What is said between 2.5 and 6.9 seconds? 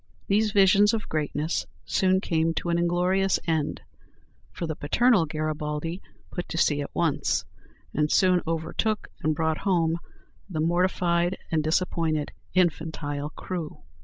to an inglorious end; for the paternal Garibaldi put to sea